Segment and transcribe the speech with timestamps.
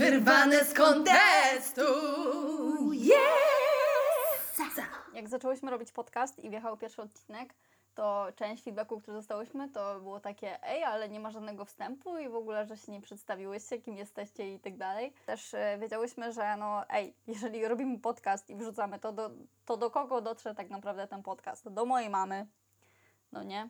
[0.00, 1.82] Wyrwane z kontestu.
[2.92, 4.60] Yes!
[5.14, 7.54] Jak zaczęłyśmy robić podcast i wjechał pierwszy odcinek,
[7.94, 12.28] to część feedbacku, który dostałyśmy, to było takie, ej, ale nie ma żadnego wstępu i
[12.28, 15.12] w ogóle, że się nie przedstawiłyście, kim jesteście i tak dalej.
[15.26, 19.30] Też e, wiedziałyśmy, że no, ej, jeżeli robimy podcast i wrzucamy to, do,
[19.64, 21.68] to do kogo dotrze tak naprawdę ten podcast?
[21.68, 22.46] Do mojej mamy,
[23.32, 23.68] no nie?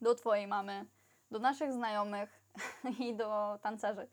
[0.00, 0.86] Do twojej mamy,
[1.30, 2.42] do naszych znajomych
[3.06, 4.08] i do tancerzy,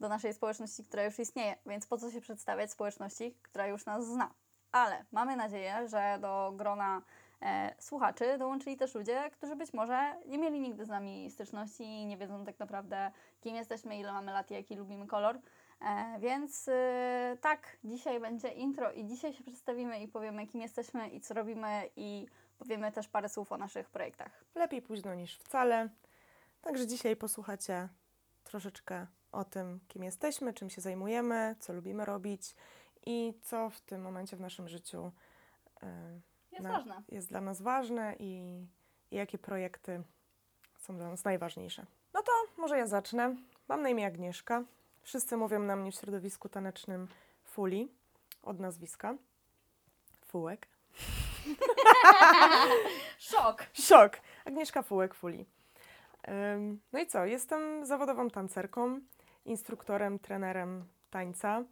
[0.00, 1.56] do naszej społeczności, która już istnieje.
[1.66, 4.30] Więc po co się przedstawiać społeczności, która już nas zna?
[4.72, 7.02] Ale mamy nadzieję, że do grona
[7.42, 12.06] e, słuchaczy dołączyli też ludzie, którzy być może nie mieli nigdy z nami styczności i
[12.06, 15.38] nie wiedzą tak naprawdę, kim jesteśmy, ile mamy lat i jaki lubimy kolor.
[15.80, 21.08] E, więc e, tak, dzisiaj będzie intro i dzisiaj się przedstawimy i powiemy, kim jesteśmy
[21.08, 22.26] i co robimy i
[22.58, 24.44] powiemy też parę słów o naszych projektach.
[24.54, 25.88] Lepiej późno niż wcale.
[26.62, 27.88] Także dzisiaj posłuchacie
[28.44, 32.54] troszeczkę o tym, kim jesteśmy, czym się zajmujemy, co lubimy robić
[33.06, 35.12] i co w tym momencie w naszym życiu
[35.82, 36.20] e,
[36.52, 37.02] Jest na- ważne.
[37.08, 38.64] jest dla nas ważne i,
[39.10, 40.02] i jakie projekty
[40.78, 41.86] są dla nas najważniejsze.
[42.14, 43.36] No to może ja zacznę.
[43.68, 44.64] Mam na imię Agnieszka.
[45.02, 47.08] Wszyscy mówią na mnie w środowisku tanecznym
[47.44, 47.88] Fuli
[48.42, 49.14] od nazwiska.
[50.26, 50.66] Fułek.
[53.18, 53.66] Szok!
[53.72, 54.16] Szok!
[54.44, 55.46] Agnieszka Fułek Fuli.
[56.92, 57.24] No i co?
[57.26, 59.00] Jestem zawodową tancerką,
[59.46, 61.64] instruktorem, trenerem tańca.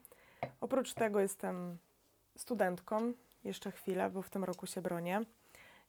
[0.61, 1.79] Oprócz tego jestem
[2.37, 3.13] studentką,
[3.45, 5.21] jeszcze chwilę, bo w tym roku się bronię.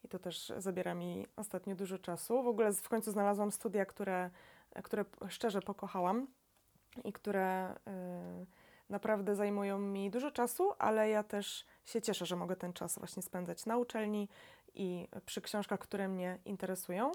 [0.04, 2.44] I to też zabiera mi ostatnio dużo czasu.
[2.44, 4.30] W ogóle w końcu znalazłam studia, które,
[4.84, 6.28] które szczerze pokochałam
[7.04, 8.46] i które y,
[8.90, 13.24] naprawdę zajmują mi dużo czasu, ale ja też się cieszę, że mogę ten czas właśnie
[13.24, 14.30] spędzać na uczelni
[14.74, 17.12] i przy książkach, które mnie interesują.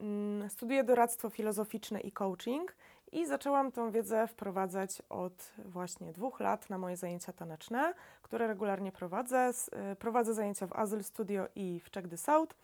[0.00, 2.76] Mm, Studiuję doradztwo filozoficzne i coaching
[3.12, 8.92] i zaczęłam tą wiedzę wprowadzać od właśnie dwóch lat na moje zajęcia taneczne, które regularnie
[8.92, 9.52] prowadzę.
[9.92, 12.54] Y, Prowadzę zajęcia w Azyl Studio i w Czech the South.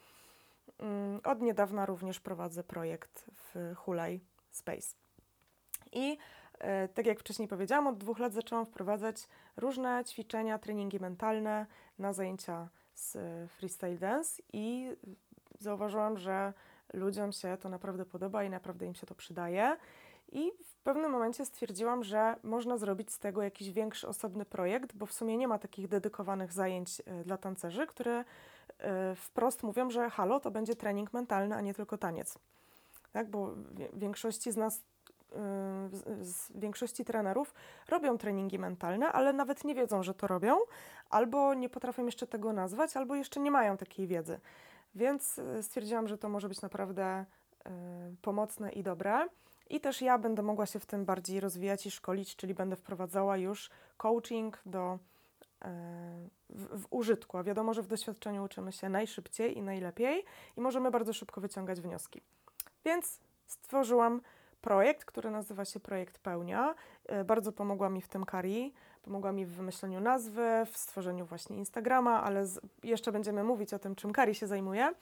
[0.79, 4.21] Mm, Od niedawna również prowadzę projekt w Hulaj
[4.51, 4.97] Space.
[5.93, 6.19] I
[6.59, 11.67] e, tak jak wcześniej powiedziałam, od dwóch lat zaczęłam wprowadzać różne ćwiczenia, treningi mentalne
[11.99, 14.97] na zajęcia z e, freestyle dance i
[15.59, 16.53] zauważyłam, że
[16.93, 19.77] ludziom się to naprawdę podoba i naprawdę im się to przydaje.
[20.33, 25.07] I w pewnym momencie stwierdziłam, że można zrobić z tego jakiś większy, osobny projekt, bo
[25.07, 28.25] w sumie nie ma takich dedykowanych zajęć e, dla tancerzy, które
[28.79, 32.39] e, wprost mówią, że halo, to będzie trening mentalny, a nie tylko taniec.
[33.13, 33.55] Tak, bo
[33.93, 34.83] większości z nas,
[35.33, 35.89] e,
[36.21, 37.55] z, większości trenerów
[37.89, 40.57] robią treningi mentalne, ale nawet nie wiedzą, że to robią,
[41.11, 44.41] albo nie potrafią jeszcze tego nazwać, albo jeszcze nie mają takiej wiedzy.
[44.95, 47.25] Więc stwierdziłam, że to może być naprawdę
[48.23, 49.29] pomocne i dobre.
[49.71, 53.37] I też ja będę mogła się w tym bardziej rozwijać i szkolić, czyli będę wprowadzała
[53.37, 54.99] już coaching do,
[55.63, 57.39] e, w, w użytku.
[57.39, 60.25] A wiadomo, że w doświadczeniu uczymy się najszybciej i najlepiej
[60.57, 62.21] i możemy bardzo szybko wyciągać wnioski.
[62.85, 64.21] Więc stworzyłam
[64.61, 66.75] projekt, który nazywa się Projekt Pełnia.
[67.07, 68.73] E, Bardzo pomogła mi w tym Kari.
[69.03, 73.79] Pomogła mi w wymyśleniu nazwy, w stworzeniu właśnie Instagrama, ale z, jeszcze będziemy mówić o
[73.79, 74.93] tym, czym Kari się zajmuje.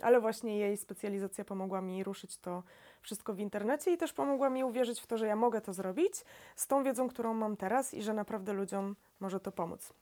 [0.00, 2.62] Ale właśnie jej specjalizacja pomogła mi ruszyć to
[3.04, 6.14] wszystko w internecie i też pomogła mi uwierzyć w to, że ja mogę to zrobić
[6.56, 9.92] z tą wiedzą, którą mam teraz i że naprawdę ludziom może to pomóc.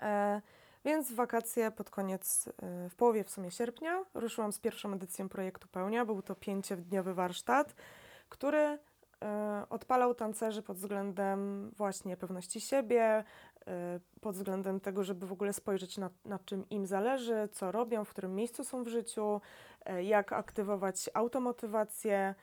[0.00, 0.40] E,
[0.84, 5.28] więc w wakacje pod koniec, e, w połowie w sumie sierpnia, ruszyłam z pierwszą edycją
[5.28, 6.04] projektu Pełnia.
[6.04, 7.74] Był to pięciodniowy warsztat,
[8.28, 8.78] który e,
[9.70, 13.24] odpalał tancerzy pod względem właśnie pewności siebie,
[14.20, 18.10] pod względem tego, żeby w ogóle spojrzeć na, na czym im zależy, co robią, w
[18.10, 19.40] którym miejscu są w życiu,
[19.84, 22.34] e, jak aktywować automotywację,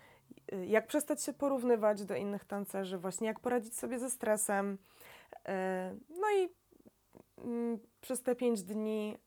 [0.52, 4.78] e, jak przestać się porównywać do innych tancerzy, właśnie jak poradzić sobie ze stresem.
[6.10, 6.50] No i
[7.38, 9.18] mm, przez te pięć dni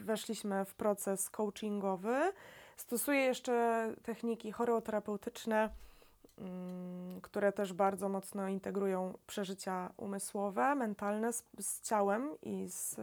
[0.00, 2.32] weszliśmy w proces coachingowy.
[2.76, 5.70] Stosuję jeszcze techniki choreoterapeutyczne,
[7.22, 12.96] które też bardzo mocno integrują przeżycia umysłowe, mentalne z, z ciałem i z,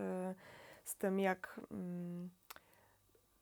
[0.85, 2.29] z tym, jak mm,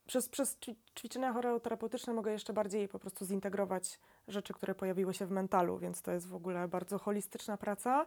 [0.07, 5.25] przez, przez ćwi- ćwiczenia choreoterapeutyczne mogę jeszcze bardziej po prostu zintegrować rzeczy, które pojawiły się
[5.25, 8.05] w mentalu, więc to jest w ogóle bardzo holistyczna praca,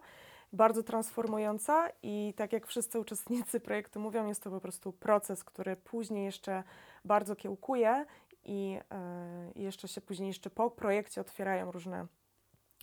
[0.53, 5.75] bardzo transformująca i tak jak wszyscy uczestnicy projektu mówią, jest to po prostu proces, który
[5.75, 6.63] później jeszcze
[7.05, 8.05] bardzo kiełkuje
[8.47, 12.07] i e, i jeszcze się później, jeszcze po projekcie otwierają różne,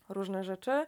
[0.08, 0.87] różne rzeczy.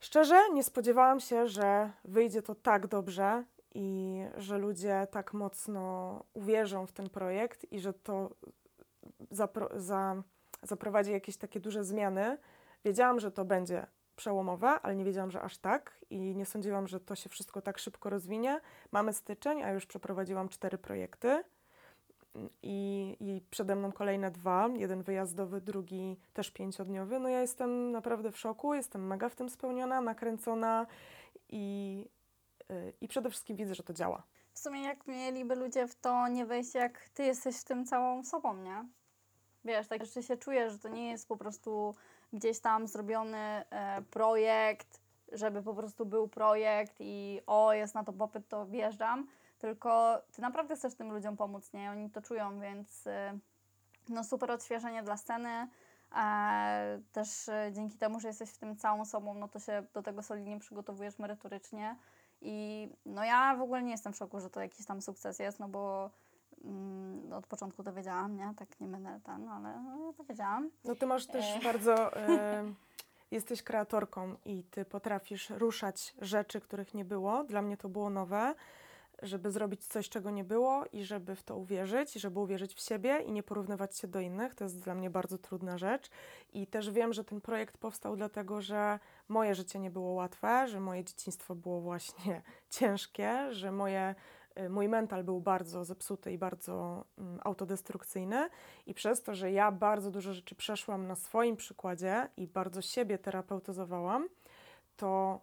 [0.00, 6.86] Szczerze, nie spodziewałam się, że wyjdzie to tak dobrze i że ludzie tak mocno uwierzą
[6.86, 8.30] w ten projekt i że to
[9.32, 10.22] zapro- za,
[10.62, 12.38] zaprowadzi jakieś takie duże zmiany.
[12.84, 13.86] Wiedziałam, że to będzie
[14.16, 17.78] przełomowe, ale nie wiedziałam, że aż tak i nie sądziłam, że to się wszystko tak
[17.78, 18.60] szybko rozwinie.
[18.92, 21.44] Mamy styczeń, a już przeprowadziłam cztery projekty
[22.62, 27.18] i, i przede mną kolejne dwa, jeden wyjazdowy, drugi też pięciodniowy.
[27.18, 30.86] No ja jestem naprawdę w szoku, jestem mega w tym spełniona, nakręcona
[31.48, 32.06] i,
[32.70, 34.22] y, i przede wszystkim widzę, że to działa.
[34.52, 38.24] W sumie jak mieliby ludzie w to nie wejść, jak ty jesteś w tym całą
[38.24, 38.84] sobą, nie?
[39.64, 41.94] Wiesz, tak, że się czujesz, że to nie jest po prostu
[42.32, 45.00] gdzieś tam zrobiony e, projekt,
[45.32, 49.26] żeby po prostu był projekt i o, jest na to popyt, to wjeżdżam,
[49.58, 51.90] tylko ty naprawdę chcesz tym ludziom pomóc, nie?
[51.90, 53.38] Oni to czują, więc e,
[54.08, 55.68] no super odświeżenie dla sceny.
[56.16, 60.02] E, też e, dzięki temu, że jesteś w tym całą sobą, no to się do
[60.02, 61.96] tego solidnie przygotowujesz merytorycznie.
[62.40, 65.60] I no ja w ogóle nie jestem w szoku, że to jakiś tam sukces jest,
[65.60, 66.10] no bo
[66.64, 68.52] mm, od początku to wiedziałam, nie?
[68.56, 70.70] Tak nie będę ten, ale no, to wiedziałam.
[70.84, 71.60] No ty masz też E.
[71.60, 71.94] bardzo...
[72.16, 72.64] E,
[73.30, 77.44] jesteś kreatorką i ty potrafisz ruszać rzeczy, których nie było.
[77.44, 78.54] Dla mnie to było nowe,
[79.22, 83.18] żeby zrobić coś, czego nie było i żeby w to uwierzyć, żeby uwierzyć w siebie
[83.26, 84.54] i nie porównywać się do innych.
[84.54, 86.10] To jest dla mnie bardzo trudna rzecz.
[86.52, 88.98] I też wiem, że ten projekt powstał dlatego, że
[89.28, 92.42] moje życie nie było łatwe, że moje dzieciństwo było właśnie
[92.78, 94.14] ciężkie, że moje,
[94.58, 98.48] y, mój mental był bardzo zepsuty i bardzo mm, autodestrukcyjny.
[98.86, 103.18] I przez to, że ja bardzo dużo rzeczy przeszłam na swoim przykładzie i bardzo siebie
[103.18, 104.28] terapeutyzowałam,
[104.96, 105.40] to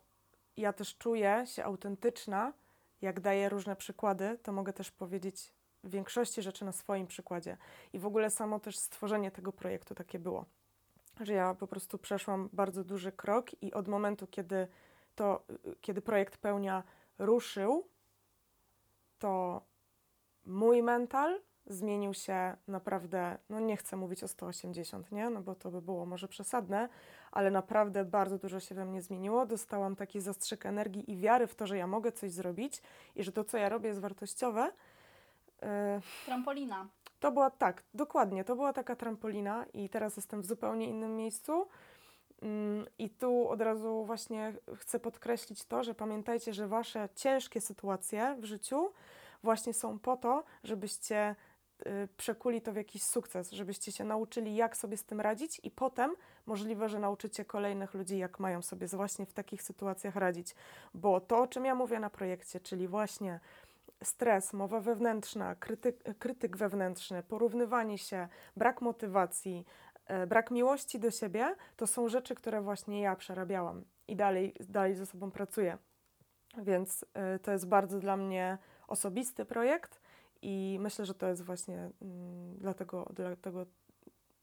[0.57, 2.53] ja też czuję się autentyczna.
[3.03, 5.53] Jak daję różne przykłady, to mogę też powiedzieć
[5.83, 7.57] w większości rzeczy na swoim przykładzie.
[7.93, 10.45] I w ogóle samo też stworzenie tego projektu takie było,
[11.21, 14.67] że ja po prostu przeszłam bardzo duży krok i od momentu, kiedy
[15.15, 15.45] to,
[15.81, 16.83] kiedy projekt pełnia
[17.19, 17.87] ruszył,
[19.19, 19.61] to
[20.45, 25.29] mój mental zmienił się naprawdę, no nie chcę mówić o 180, nie?
[25.29, 26.89] No bo to by było może przesadne,
[27.33, 29.45] ale naprawdę bardzo dużo się we mnie zmieniło.
[29.45, 32.81] Dostałam taki zastrzyk energii i wiary w to, że ja mogę coś zrobić
[33.15, 34.71] i że to, co ja robię, jest wartościowe.
[35.61, 35.67] Yy,
[36.25, 36.87] Trampolina.
[37.19, 41.67] to była tak, dokładnie, to była taka trampolina i teraz jestem w zupełnie innym miejscu.
[42.41, 48.35] Mm, I tu od razu właśnie chcę podkreślić to, że pamiętajcie, że wasze ciężkie sytuacje
[48.39, 48.91] w życiu
[49.43, 51.35] właśnie są po to, żebyście y,
[52.17, 56.15] przekuli to w jakiś sukces, żebyście się nauczyli, jak sobie z tym radzić, i potem
[56.45, 60.55] możliwe, że nauczycie kolejnych ludzi, jak mają sobie właśnie w takich sytuacjach radzić.
[60.93, 63.39] Bo to, o czym ja mówię na projekcie, czyli właśnie
[64.03, 68.27] stres, mowa wewnętrzna, krytyk, krytyk wewnętrzny, porównywanie się,
[68.57, 69.65] brak motywacji,
[70.05, 74.95] e, brak miłości do siebie, to są rzeczy, które właśnie ja przerabiałam i dalej, dalej
[74.95, 75.77] ze sobą pracuję.
[76.57, 78.57] Więc e, to jest bardzo dla mnie
[78.87, 80.02] osobisty projekt
[80.43, 83.65] i myślę, że to jest właśnie mm, dlatego, dlatego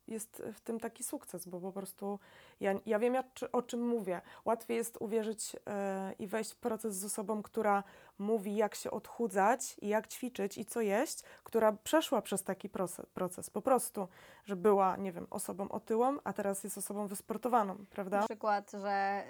[0.08, 2.18] jest w tym taki sukces, bo po prostu
[2.60, 4.20] ja, ja wiem, czy- o czym mówię.
[4.44, 7.84] Łatwiej jest uwierzyć e, i wejść w proces z osobą, która
[8.18, 13.06] mówi, jak się odchudzać i jak ćwiczyć i co jeść, która przeszła przez taki proces,
[13.14, 13.50] proces.
[13.50, 14.08] Po prostu,
[14.44, 18.20] że była, nie wiem, osobą otyłą, a teraz jest osobą wysportowaną, prawda?
[18.20, 19.24] Na przykład, że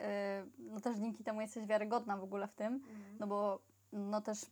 [0.58, 2.82] y, no też dzięki temu jesteś wiarygodna w ogóle w tym,
[3.18, 3.58] no bo
[3.92, 4.46] no też y,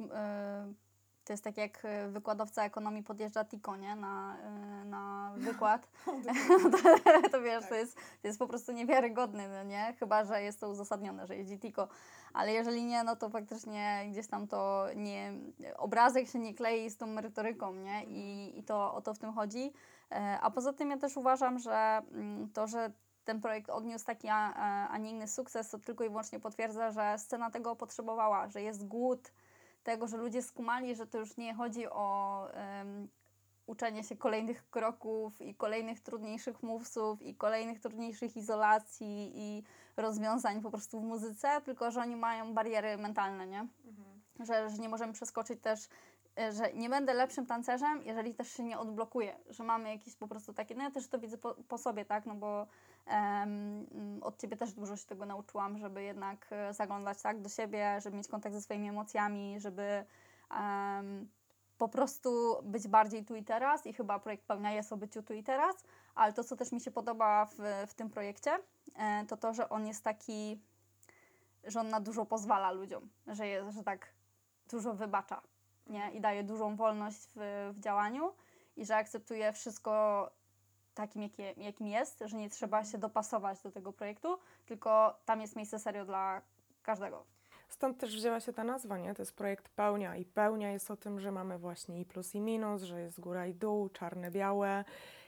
[1.28, 3.96] to jest tak jak y, wykładowca ekonomii podjeżdża Tiko, nie?
[3.96, 4.36] Na,
[4.82, 5.88] y, na wykład.
[6.72, 9.94] to, to wiesz, to, jest, to jest po prostu niewiarygodne, no nie?
[9.98, 11.88] Chyba, że jest to uzasadnione, że jeździ Tiko.
[12.32, 15.32] Ale jeżeli nie, no to faktycznie gdzieś tam to nie...
[15.76, 18.04] Obrazek się nie klei z tą merytoryką, nie?
[18.04, 19.72] I, i to o to w tym chodzi.
[20.12, 22.92] E, A poza tym ja też uważam, że mm, to, że
[23.24, 27.18] ten projekt odniósł taki, a a nie inny sukces, to tylko i wyłącznie potwierdza, że
[27.18, 29.32] scena tego potrzebowała, że jest głód
[29.88, 33.08] tego, że ludzie skumali, że to już nie chodzi o em,
[33.66, 39.62] uczenie się kolejnych kroków i kolejnych trudniejszych mówców i kolejnych trudniejszych izolacji i
[39.96, 43.66] rozwiązań po prostu w muzyce, tylko że oni mają bariery mentalne, nie?
[44.40, 45.88] Że, że nie możemy przeskoczyć też,
[46.38, 50.28] e, że nie będę lepszym tancerzem, jeżeli też się nie odblokuję, że mamy jakieś po
[50.28, 52.66] prostu takie, no ja też to widzę po, po sobie, tak, no bo
[54.20, 58.16] od Ciebie też dużo się tego nauczyłam, żeby jednak e, zaglądać tak do siebie, żeby
[58.16, 60.04] mieć kontakt ze swoimi emocjami, żeby
[61.78, 65.34] po prostu być bardziej tu i teraz i chyba projekt pełnia jest o byciu tu
[65.34, 65.76] i teraz,
[66.14, 68.58] ale to, co też mi się podoba w, w tym projekcie,
[68.94, 70.60] e, to to, że on jest taki,
[71.64, 74.12] że on na dużo pozwala ludziom, że, jest, że tak
[74.70, 75.42] dużo wybacza
[75.86, 76.10] nie?
[76.10, 78.32] i daje dużą wolność w, w działaniu
[78.76, 80.30] i że akceptuje wszystko
[80.98, 85.78] takim, jakim jest, że nie trzeba się dopasować do tego projektu, tylko tam jest miejsce
[85.78, 86.42] serio dla
[86.82, 87.24] każdego.
[87.68, 89.14] Stąd też wzięła się ta nazwa, nie?
[89.14, 92.40] To jest projekt Pełnia i Pełnia jest o tym, że mamy właśnie i plus i
[92.40, 94.84] minus, że jest góra i dół, czarne, białe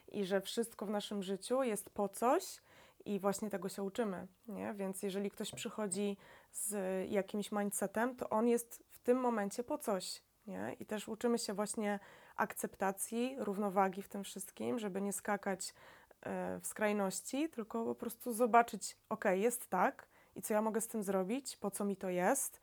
[0.09, 2.63] i że wszystko w naszym życiu jest po coś
[3.05, 4.75] i właśnie tego się uczymy, nie?
[4.75, 6.17] Więc jeżeli ktoś przychodzi
[6.53, 6.75] z
[7.11, 10.77] jakimś mindsetem, to on jest w tym momencie po coś, nie?
[10.81, 12.01] I też uczymy się właśnie
[12.41, 15.75] akceptacji, równowagi w tym wszystkim, żeby nie skakać
[16.23, 20.89] e, w skrajności, tylko po prostu zobaczyć, ok, jest tak i co ja mogę z
[20.89, 22.61] tym zrobić, po co mi to jest,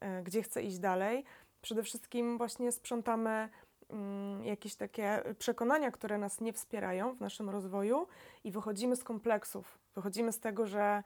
[0.00, 1.24] e, gdzie chcę iść dalej.
[1.62, 3.48] Przede wszystkim właśnie sprzątamy
[3.90, 8.06] mm, jakieś takie przekonania, które nas nie wspierają w naszym rozwoju
[8.44, 9.78] i wychodzimy z kompleksów.
[9.94, 11.02] Wychodzimy z tego, że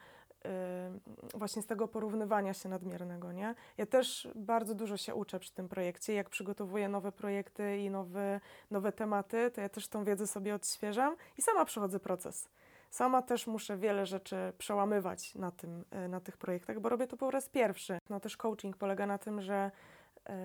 [1.34, 3.54] właśnie z tego porównywania się nadmiernego, nie?
[3.78, 6.14] Ja też bardzo dużo się uczę przy tym projekcie.
[6.14, 11.16] Jak przygotowuję nowe projekty i nowe, nowe tematy, to ja też tą wiedzę sobie odświeżam
[11.38, 12.48] i sama przechodzę proces.
[12.90, 17.16] Sama też muszę wiele rzeczy przełamywać na, tym, y, na tych projektach, bo robię to
[17.16, 17.98] po raz pierwszy.
[18.10, 19.70] No też coaching polega na tym, że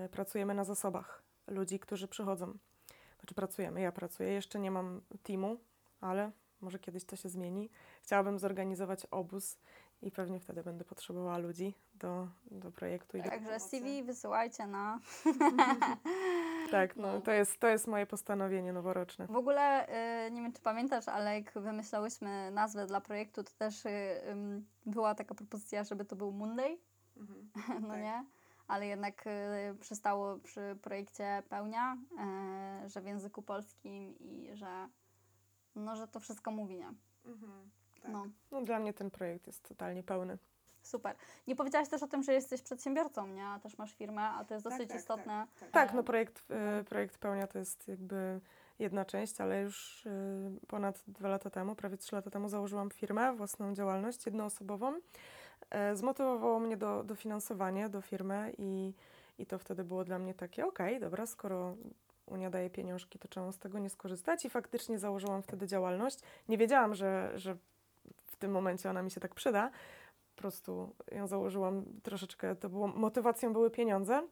[0.05, 2.53] y, pracujemy na zasobach ludzi, którzy przychodzą.
[3.19, 5.57] Znaczy pracujemy, ja pracuję, jeszcze nie mam teamu,
[6.01, 7.69] ale może kiedyś to się zmieni.
[8.01, 9.57] Chciałabym zorganizować obóz
[10.01, 13.17] i pewnie wtedy będę potrzebowała ludzi do, do projektu.
[13.17, 13.59] I Także.
[13.59, 14.99] CV wysyłajcie na...
[16.71, 17.21] Tak, no, No.
[17.21, 19.27] To, jest, to jest moje postanowienie noworoczne.
[19.27, 19.87] W ogóle
[20.27, 23.89] y, nie wiem, czy pamiętasz, ale jak wymyślałyśmy nazwę dla projektu, to też y,
[24.85, 26.77] była taka propozycja, żeby to był Monday,
[27.81, 28.01] no Tak.
[28.01, 28.25] nie?
[28.67, 31.97] Ale jednak y, przystało przy projekcie pełnia,
[32.85, 34.89] y, że w języku polskim i że,
[35.75, 36.93] no, że to wszystko mówi, nie?
[37.99, 38.11] Tak.
[38.11, 40.37] No, No, dla mnie ten projekt jest totalnie pełny.
[40.81, 41.15] super.
[41.47, 43.45] Nie powiedziałaś też o tym, że jesteś przedsiębiorcą, nie?
[43.45, 45.47] A też masz firmę, a to jest Tak, dosyć tak, istotne.
[45.71, 46.43] Tak, no projekt,
[46.79, 48.41] y, projekt pełnia to jest jakby
[48.79, 50.09] jedna część, ale już y,
[50.67, 54.93] ponad dwa lata temu, prawie trzy lata temu założyłam firmę, własną działalność jednoosobową.
[55.69, 58.93] E, Zmotywowało mnie do, dofinansowanie do firmy i,
[59.37, 61.75] i to wtedy było dla mnie takie, okej, dobra, skoro
[62.25, 64.45] Unia daje pieniążki, to czemu z tego nie skorzystać?
[64.45, 66.19] I faktycznie założyłam wtedy działalność.
[66.47, 67.57] Nie wiedziałam, że, że
[68.39, 69.71] tym momencie ona mi się tak przyda.
[70.35, 74.27] Po prostu ją założyłam troszeczkę, to było, motywacją były pieniądze,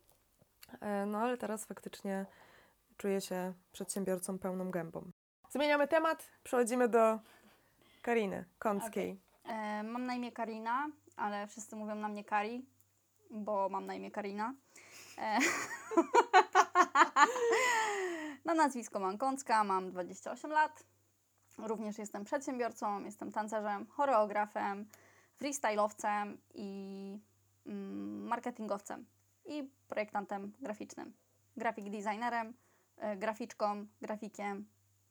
[0.82, 2.26] E, No ale teraz faktycznie
[2.98, 5.12] czuję się przedsiębiorcą pełną gębą.
[5.50, 7.20] Zmieniamy temat, przechodzimy do
[8.02, 9.22] Kariny Kąckiej.
[9.44, 12.66] E, mam na imię Karina, ale wszyscy mówią na mnie Kari,
[13.32, 14.54] bo mam na imię Karina.
[15.18, 15.36] E,
[18.46, 20.84] na nazwisko mam Kącka, mam 28 lat.
[21.58, 24.86] Również jestem przedsiębiorcą, jestem tancerzem, choreografem,
[25.42, 27.20] freestyle'owcem i
[27.66, 29.06] mm, marketingowcem
[29.46, 31.14] i projektantem graficznym.
[31.58, 32.54] Grafik designerem,
[32.98, 34.66] e, graficzką, grafikiem,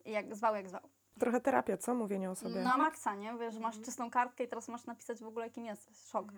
[0.05, 0.89] jak zwał jak zwał.
[1.19, 1.95] Trochę terapia, co?
[1.95, 2.55] Mówienie o sobie.
[2.55, 3.35] Na maksa, nie?
[3.39, 5.97] Wiesz, masz czystą kartkę i teraz masz napisać w ogóle, kim jesteś.
[5.97, 6.33] Szok.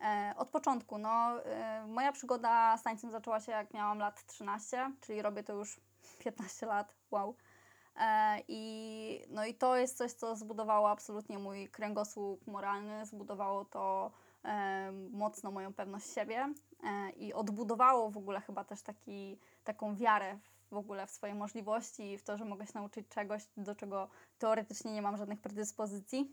[0.00, 4.90] E, od początku, no, e, moja przygoda z tańcem zaczęła się jak miałam lat 13,
[5.00, 5.80] czyli robię to już
[6.18, 7.36] 15 lat, wow.
[7.96, 14.10] E, i, no i to jest coś, co zbudowało absolutnie mój kręgosłup moralny, zbudowało to
[14.44, 20.38] e, mocno moją pewność siebie e, i odbudowało w ogóle chyba też taki, taką wiarę
[20.70, 24.08] w ogóle w swoje możliwości i w to, że mogę się nauczyć czegoś, do czego
[24.38, 26.32] teoretycznie nie mam żadnych predyspozycji,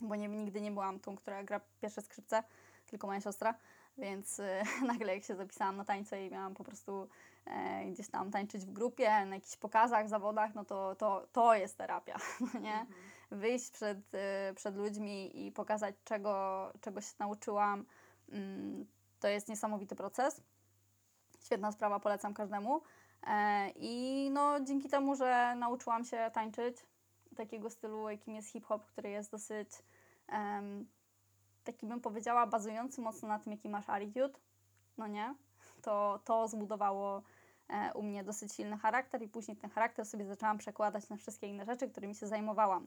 [0.00, 2.42] bo nie, nigdy nie byłam tą, która gra pierwsze skrzypce,
[2.86, 3.54] tylko moja siostra,
[3.98, 4.40] więc
[4.86, 7.08] nagle jak się zapisałam na tańce i miałam po prostu
[7.92, 12.16] gdzieś tam tańczyć w grupie, na jakichś pokazach, zawodach, no to, to, to jest terapia,
[12.54, 12.86] no nie?
[13.30, 17.84] Wyjść przed, y, przed ludźmi i pokazać, czego, czego się nauczyłam,
[18.32, 18.86] mm,
[19.20, 20.40] to jest niesamowity proces.
[21.40, 22.82] Świetna sprawa, polecam każdemu.
[23.26, 26.76] E, I no, dzięki temu, że nauczyłam się tańczyć
[27.36, 29.68] takiego stylu, jakim jest hip-hop, który jest dosyć
[31.64, 34.38] taki bym powiedziała, bazujący mocno na tym, jaki masz attitude,
[34.98, 35.34] no nie?
[35.82, 37.22] To, to zbudowało
[37.68, 41.46] e, u mnie dosyć silny charakter i później ten charakter sobie zaczęłam przekładać na wszystkie
[41.46, 42.86] inne rzeczy, którymi się zajmowałam.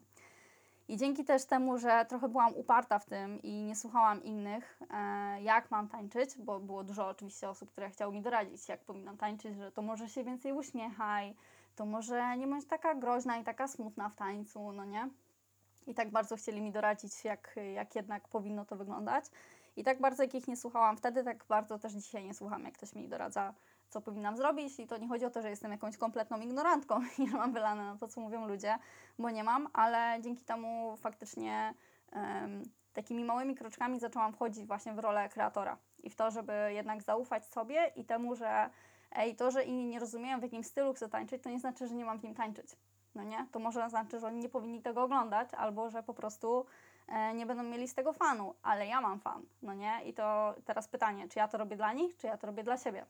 [0.88, 5.42] I dzięki też temu, że trochę byłam uparta w tym i nie słuchałam innych, e,
[5.42, 9.56] jak mam tańczyć, bo było dużo oczywiście osób, które chciały mi doradzić, jak powinnam tańczyć,
[9.56, 11.34] że to może się więcej uśmiechaj,
[11.76, 15.08] to może nie bądź taka groźna i taka smutna w tańcu, no nie?
[15.86, 19.24] I tak bardzo chcieli mi doradzić, jak, jak jednak powinno to wyglądać.
[19.76, 22.74] I tak bardzo, jak ich nie słuchałam wtedy, tak bardzo też dzisiaj nie słucham, jak
[22.74, 23.54] ktoś mi doradza,
[23.88, 24.80] co powinnam zrobić.
[24.80, 27.84] I to nie chodzi o to, że jestem jakąś kompletną ignorantką i że mam wylane
[27.84, 28.78] na to, co mówią ludzie,
[29.18, 31.74] bo nie mam, ale dzięki temu faktycznie
[32.12, 37.02] em, takimi małymi kroczkami zaczęłam wchodzić właśnie w rolę kreatora i w to, żeby jednak
[37.02, 38.70] zaufać sobie i temu, że
[39.12, 41.94] ej, to, że inni nie rozumieją, w jakim stylu chcę tańczyć, to nie znaczy, że
[41.94, 42.76] nie mam w nim tańczyć.
[43.14, 43.46] No nie?
[43.52, 46.66] To może znaczy, że oni nie powinni tego oglądać, albo że po prostu
[47.34, 50.00] nie będą mieli z tego fanu, ale ja mam fan, no nie?
[50.04, 52.76] I to teraz pytanie, czy ja to robię dla nich, czy ja to robię dla
[52.76, 53.06] siebie?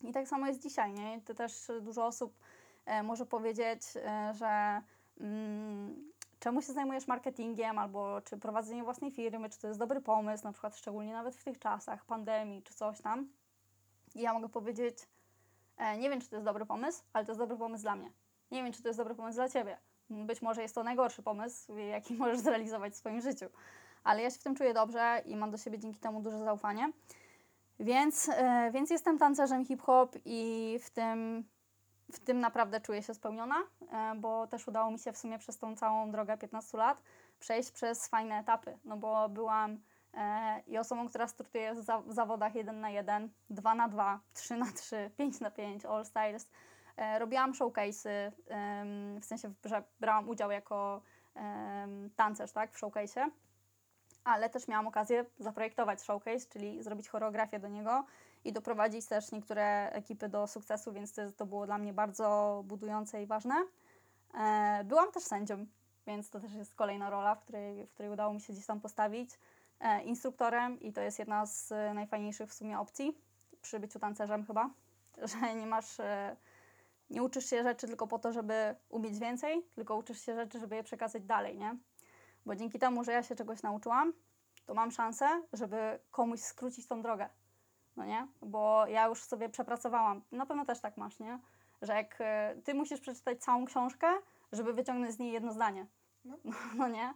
[0.00, 1.20] I tak samo jest dzisiaj, nie?
[1.20, 2.38] To też dużo osób
[2.86, 4.82] e, może powiedzieć, e, że
[5.20, 10.44] mm, czemu się zajmujesz marketingiem, albo czy prowadzenie własnej firmy, czy to jest dobry pomysł,
[10.44, 13.28] na przykład szczególnie nawet w tych czasach pandemii, czy coś tam.
[14.14, 14.98] I ja mogę powiedzieć,
[15.76, 18.12] e, nie wiem, czy to jest dobry pomysł, ale to jest dobry pomysł dla mnie.
[18.50, 19.78] Nie wiem, czy to jest dobry pomysł dla Ciebie.
[20.10, 23.46] Być może jest to najgorszy pomysł, jaki możesz zrealizować w swoim życiu.
[24.04, 26.92] Ale ja się w tym czuję dobrze i mam do siebie dzięki temu duże zaufanie.
[27.80, 31.44] Więc, e, więc jestem tancerzem hip-hop i w tym,
[32.12, 33.56] w tym naprawdę czuję się spełniona,
[33.92, 37.02] e, bo też udało mi się w sumie przez tą całą drogę 15 lat
[37.38, 39.78] przejść przez fajne etapy, no bo byłam
[40.14, 44.56] e, i osobą, która startuje w, w zawodach 1 na 1, 2 na 2, 3
[44.56, 46.48] na 3, 5 na 5, all styles.
[46.96, 48.32] E, robiłam showcase'y,
[49.20, 51.02] w sensie, że brałam udział jako
[52.16, 53.30] tancerz tak, w showcase'ie
[54.24, 58.04] ale też miałam okazję zaprojektować showcase, czyli zrobić choreografię do niego
[58.44, 63.26] i doprowadzić też niektóre ekipy do sukcesu, więc to, było dla mnie bardzo budujące i
[63.26, 63.54] ważne.
[64.34, 65.66] E, byłam też sędzią,
[66.06, 68.80] więc to też jest kolejna rola, w której, w której udało mi się gdzieś tam
[68.80, 69.30] postawić.
[69.80, 73.18] E, instruktorem i to jest jedna z najfajniejszych w sumie opcji
[73.62, 74.70] przy byciu tancerzem chyba,
[75.42, 75.96] że nie masz,
[77.14, 80.76] nie uczysz się rzeczy tylko po to, żeby umieć więcej, tylko uczysz się rzeczy, żeby
[80.76, 81.76] je przekazać dalej, nie?
[82.46, 84.12] Bo dzięki temu, że ja się czegoś nauczyłam,
[84.66, 87.28] to mam szansę, żeby komuś skrócić tą drogę.
[87.96, 88.28] No nie?
[88.42, 90.22] Bo ja już sobie przepracowałam.
[90.32, 91.38] Na pewno też tak masz, nie?
[91.82, 94.06] Że jak e, ty musisz przeczytać całą książkę,
[94.52, 95.86] żeby wyciągnąć z niej jedno zdanie.
[96.24, 96.36] No.
[96.78, 97.14] No, nie?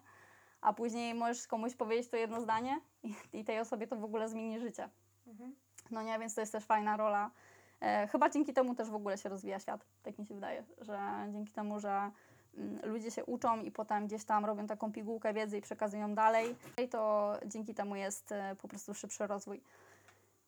[0.60, 4.28] A później możesz komuś powiedzieć to jedno zdanie i, i tej osobie to w ogóle
[4.28, 4.88] zmieni życie.
[5.26, 5.54] Mhm.
[5.90, 7.30] No nie, więc to jest też fajna rola.
[7.80, 10.98] E, chyba dzięki temu też w ogóle się rozwija świat, tak mi się wydaje, że
[11.32, 12.10] dzięki temu, że
[12.56, 16.56] mm, ludzie się uczą i potem gdzieś tam robią taką pigułkę wiedzy i przekazują dalej,
[16.90, 19.60] to dzięki temu jest e, po prostu szybszy rozwój.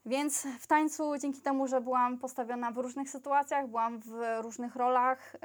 [0.06, 4.10] Więc w tańcu, dzięki temu, że byłam postawiona w różnych sytuacjach, byłam w
[4.40, 5.36] różnych rolach,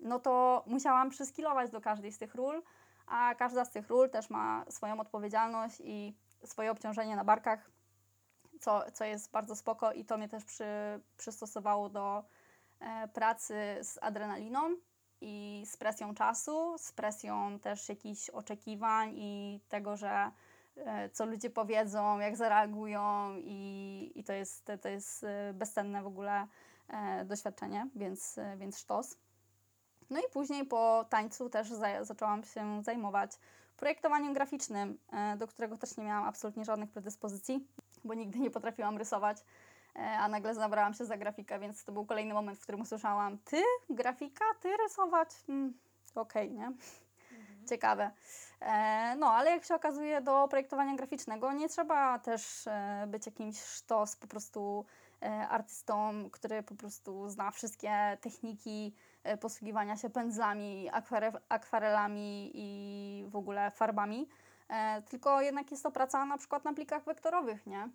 [0.00, 2.62] no to musiałam przyskilować do każdej z tych ról,
[3.06, 6.14] a każda z tych ról też ma swoją odpowiedzialność i
[6.44, 7.70] swoje obciążenie na barkach,
[8.60, 10.64] co, co jest bardzo spoko i to mnie też przy,
[11.16, 12.24] przystosowało do
[12.80, 14.76] e, pracy z adrenaliną
[15.20, 20.30] i z presją czasu, z presją też jakichś oczekiwań i tego, że
[20.76, 26.06] e, co ludzie powiedzą, jak zareagują i, i to, jest, to jest e, bezcenne w
[26.06, 26.46] ogóle
[26.88, 29.16] e, doświadczenie, więc, e, więc sztos.
[30.10, 33.32] No i później po tańcu też za, zaczęłam się zajmować
[33.76, 37.66] projektowaniem graficznym, e, do którego też nie miałam absolutnie żadnych predyspozycji,
[38.04, 39.38] bo nigdy nie potrafiłam rysować,
[39.96, 43.38] e, a nagle zabrałam się za grafikę, więc to był kolejny moment, w którym usłyszałam,
[43.38, 45.28] ty, grafika, ty rysować?
[45.48, 45.74] Mm,
[46.14, 46.72] Okej, nie?
[47.68, 48.10] Ciekawe.
[48.60, 52.68] E, no, ale jak się okazuje, do projektowania graficznego nie trzeba też
[53.06, 54.84] być jakimś sztos, po prostu
[55.48, 58.94] artystą, który po prostu zna wszystkie techniki
[59.40, 64.28] posługiwania się pędzlami, akware, akwarelami i w ogóle farbami.
[64.68, 67.88] E, tylko jednak jest to praca na przykład na plikach wektorowych, nie?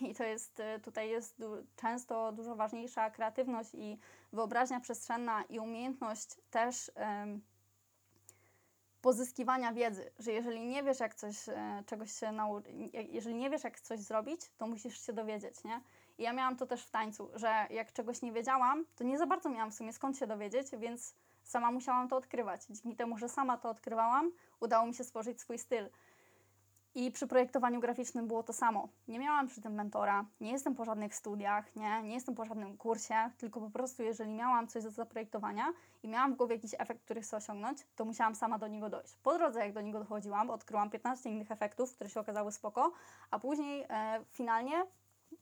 [0.10, 3.98] I to jest, e, tutaj jest du- często dużo ważniejsza kreatywność i
[4.32, 6.90] wyobraźnia przestrzenna i umiejętność też
[9.00, 12.32] pozyskiwania wiedzy, że jeżeli nie wiesz, jak coś, e, czegoś się
[12.92, 15.80] jeżeli nie wiesz, jak coś zrobić, to musisz się dowiedzieć, nie?
[16.18, 19.26] I ja miałam to też w tańcu, że jak czegoś nie wiedziałam, to nie za
[19.26, 22.66] bardzo miałam w sumie skąd się dowiedzieć, więc sama musiałam to odkrywać.
[22.66, 25.88] Dzięki temu, że sama to odkrywałam, udało mi się stworzyć swój styl.
[26.94, 28.88] I przy projektowaniu graficznym było to samo.
[29.08, 32.76] Nie miałam przy tym mentora, nie jestem po żadnych studiach, nie, nie jestem po żadnym
[32.76, 37.04] kursie, tylko po prostu jeżeli miałam coś do zaprojektowania i miałam w głowie jakiś efekt,
[37.04, 39.16] który chcę osiągnąć, to musiałam sama do niego dojść.
[39.22, 42.92] Po drodze, jak do niego dochodziłam, odkryłam 15 innych efektów, które się okazały spoko,
[43.30, 44.86] a później e, finalnie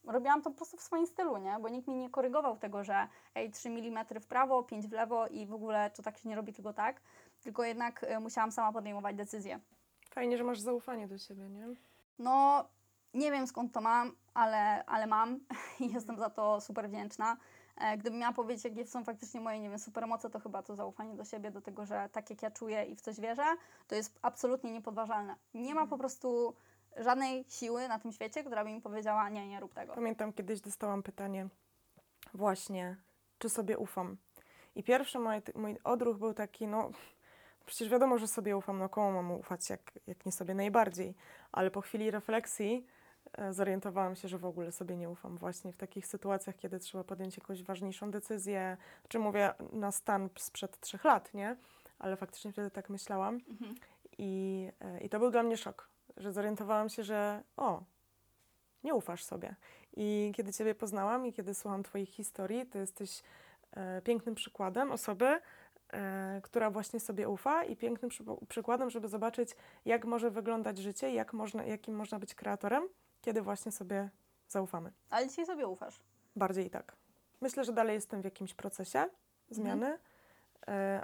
[0.06, 1.56] robiłam to po prostu w swoim stylu, nie?
[1.60, 5.26] Bo nikt mi nie korygował tego, że ej, 3 mm w prawo, 5 w lewo
[5.26, 7.00] i w ogóle to tak się nie robi tylko tak,
[7.40, 9.60] tylko jednak e, musiałam sama podejmować decyzje.
[10.10, 11.66] Fajnie, że masz zaufanie do siebie, nie?
[12.18, 12.64] No,
[13.14, 15.40] nie wiem skąd to mam, ale, ale mam
[15.80, 17.36] i jestem za to super wdzięczna.
[17.76, 21.14] E, Gdybym miała powiedzieć, jakie są faktycznie moje, nie wiem, supermoce, to chyba to zaufanie
[21.14, 23.44] do siebie, do tego, że tak jak ja czuję i w coś wierzę,
[23.86, 25.36] to jest absolutnie niepodważalne.
[25.54, 26.54] Nie ma po prostu
[26.98, 29.94] żadnej siły na tym świecie, która by mi powiedziała, nie, nie rób tego.
[29.94, 31.48] Pamiętam kiedyś dostałam pytanie
[32.34, 32.96] właśnie,
[33.38, 34.16] czy sobie ufam.
[34.74, 36.90] I pierwszy mój, mój odruch był taki, no
[37.66, 41.14] przecież wiadomo, że sobie ufam, no komu mam ufać, jak, jak nie sobie najbardziej.
[41.52, 42.86] Ale po chwili refleksji
[43.32, 47.04] e, zorientowałam się, że w ogóle sobie nie ufam właśnie w takich sytuacjach, kiedy trzeba
[47.04, 48.76] podjąć jakąś ważniejszą decyzję,
[49.08, 51.56] czy mówię na stan sprzed trzech lat, nie?
[51.98, 53.40] Ale faktycznie wtedy tak myślałam.
[53.48, 53.74] Mhm.
[54.18, 57.82] I, e, I to był dla mnie szok, że zorientowałam się, że o,
[58.84, 59.54] nie ufasz sobie.
[59.96, 63.22] I kiedy Ciebie poznałam i kiedy słucham Twoich historii, to jesteś
[63.72, 65.40] e, pięknym przykładem osoby,
[65.92, 71.10] e, która właśnie sobie ufa i pięknym przypo- przykładem, żeby zobaczyć, jak może wyglądać życie,
[71.10, 72.88] jak można, jakim można być kreatorem,
[73.22, 74.10] kiedy właśnie sobie
[74.48, 74.92] zaufamy.
[75.10, 76.00] Ale dzisiaj sobie ufasz.
[76.36, 76.96] Bardziej tak.
[77.40, 79.04] Myślę, że dalej jestem w jakimś procesie
[79.50, 79.98] zmiany, e,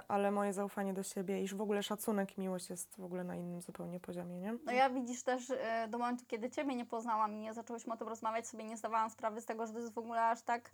[0.07, 3.35] ale moje zaufanie do siebie i w ogóle szacunek i miłość jest w ogóle na
[3.35, 4.57] innym zupełnie poziomie, nie?
[4.65, 7.97] No ja widzisz też e, do momentu, kiedy Ciebie nie poznałam i nie zaczęłyśmy o
[7.97, 10.71] tym rozmawiać, sobie nie zdawałam sprawy z tego, że to jest w ogóle aż tak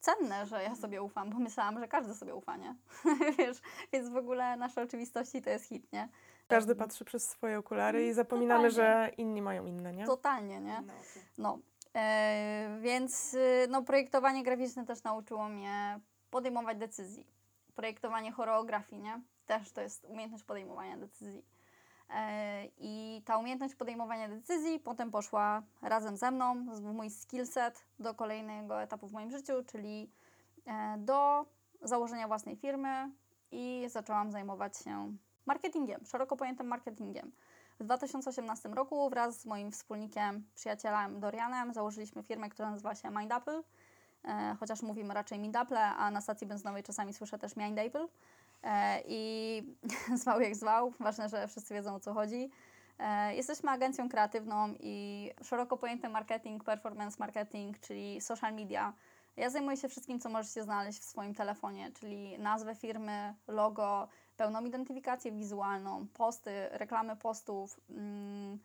[0.00, 2.74] cenne, że ja sobie ufam, bo myślałam, że każdy sobie ufa, nie?
[3.38, 3.56] Wiesz,
[3.92, 6.08] więc w ogóle nasze oczywistości to jest hit, nie?
[6.48, 10.06] Każdy patrzy przez swoje okulary i zapominamy, że inni mają inne, nie?
[10.06, 10.82] Totalnie, nie?
[11.38, 11.58] No,
[11.96, 17.26] e, więc y, no, projektowanie graficzne też nauczyło mnie podejmować decyzji.
[17.74, 19.20] Projektowanie choreografii, nie?
[19.46, 21.44] Też to jest umiejętność podejmowania decyzji.
[22.10, 28.14] E, I ta umiejętność podejmowania decyzji potem poszła razem ze mną, z mój skillset do
[28.14, 30.10] kolejnego etapu w moim życiu, czyli
[30.66, 31.46] e, do
[31.82, 33.10] założenia własnej firmy
[33.50, 37.32] i zaczęłam zajmować się marketingiem, szeroko pojętym marketingiem.
[37.80, 43.32] W 2018 roku wraz z moim wspólnikiem, przyjacielem Dorianem założyliśmy firmę, która nazywa się Mind
[43.32, 43.62] Apple, e,
[44.60, 48.08] chociaż mówimy raczej Mind Apple, a na stacji benzynowej czasami słyszę też Mind Apple.
[48.62, 49.62] E, I
[50.22, 52.50] zwał jak zwał, ważne, że wszyscy wiedzą o co chodzi.
[52.98, 58.92] E, jesteśmy agencją kreatywną i szeroko pojęty marketing, performance marketing, czyli social media.
[59.36, 64.64] Ja zajmuję się wszystkim, co możecie znaleźć w swoim telefonie, czyli nazwę firmy, logo, pełną
[64.64, 67.80] identyfikację wizualną, posty, reklamy postów.
[67.90, 68.58] Mm,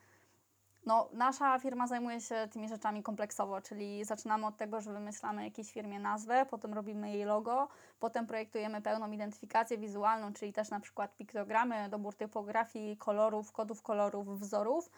[0.87, 5.71] No, nasza firma zajmuje się tymi rzeczami kompleksowo, czyli zaczynamy od tego, że wymyślamy jakiejś
[5.71, 7.67] firmie nazwę, potem robimy jej logo,
[7.99, 14.39] potem projektujemy pełną identyfikację wizualną, czyli też na przykład piktogramy, dobór typografii, kolorów, kodów kolorów,
[14.39, 14.89] wzorów.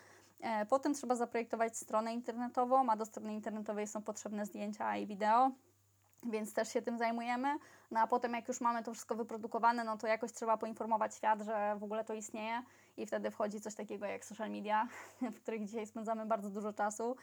[0.41, 5.52] E, Potem trzeba zaprojektować stronę internetową, a do strony internetowej są potrzebne zdjęcia i wideo,
[6.23, 7.56] więc też się tym zajmujemy.
[7.91, 11.41] No a potem jak już mamy to wszystko wyprodukowane, no to jakoś trzeba poinformować świat,
[11.41, 12.63] że w ogóle to istnieje
[12.99, 14.88] i wtedy wchodzi coś takiego jak social media,
[15.35, 17.15] w których dzisiaj spędzamy bardzo dużo czasu.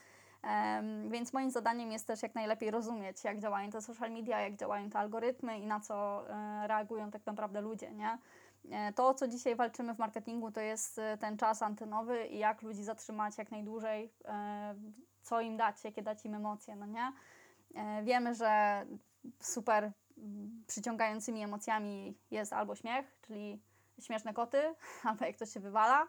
[0.42, 4.56] Em, więc moim zadaniem jest też jak najlepiej rozumieć, jak działają te social media, jak
[4.56, 8.18] działają te algorytmy i na co e, reagują tak naprawdę ludzie, nie?
[8.70, 12.38] E, To, o co dzisiaj walczymy w marketingu, to jest e, ten czas antenowy i
[12.38, 14.74] jak ludzi zatrzymać jak najdłużej, e,
[15.22, 17.12] co im dać, jakie dać im emocje, no nie?
[17.74, 18.82] E, Wiemy, że
[19.40, 19.92] super
[20.66, 23.60] przyciągającymi emocjami jest albo śmiech, czyli
[24.00, 24.74] śmieszne koty,
[25.08, 26.06] albo jak to się wywala,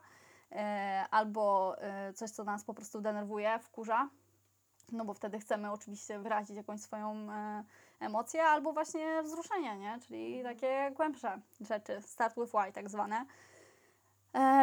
[0.51, 4.09] e, albo e, coś, co nas po prostu denerwuje, wkurza,
[4.91, 7.63] no bo wtedy chcemy oczywiście wyrazić jakąś swoją e,
[7.99, 9.99] emocję, albo właśnie wzruszenie, nie?
[10.07, 13.25] czyli takie głębsze rzeczy, start with why tak zwane.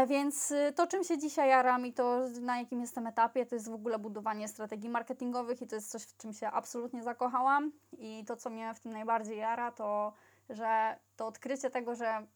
[0.06, 3.70] Więc y, to, czym się dzisiaj jaram i to, na jakim jestem etapie, to jest
[3.70, 7.72] w ogóle budowanie strategii marketingowych i to jest coś, w czym się absolutnie zakochałam.
[7.98, 10.12] I to, co mnie w tym najbardziej jara, to,
[10.50, 12.26] że to odkrycie tego, że,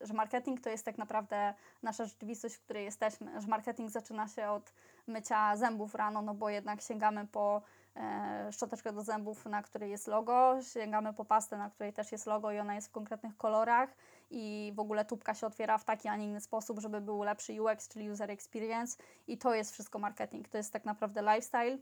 [0.00, 3.40] że marketing to jest tak naprawdę nasza rzeczywistość, w której jesteśmy.
[3.40, 4.72] Że marketing zaczyna się od
[5.06, 7.62] mycia zębów rano, no bo jednak sięgamy po
[7.96, 12.26] e, szczoteczkę do zębów, na której jest logo, sięgamy po pastę, na której też jest
[12.26, 13.96] logo i ona jest w konkretnych kolorach
[14.30, 17.62] i w ogóle tubka się otwiera w taki, a nie inny sposób, żeby był lepszy
[17.62, 21.78] UX, czyli user experience i to jest wszystko marketing, to jest tak naprawdę lifestyle